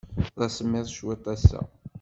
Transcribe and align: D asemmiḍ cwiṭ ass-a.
D 0.39 0.41
asemmiḍ 0.47 0.87
cwiṭ 0.97 1.25
ass-a. 1.33 1.59